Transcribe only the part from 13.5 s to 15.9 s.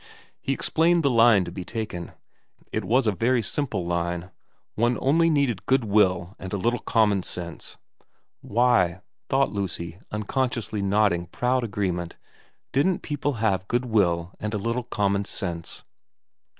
goodwill and a little common sense